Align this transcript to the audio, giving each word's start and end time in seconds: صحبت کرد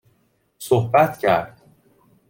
صحبت 0.59 1.19
کرد 1.19 1.61